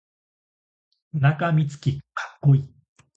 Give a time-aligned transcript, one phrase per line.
[1.13, 2.73] 田中洸希かっこいい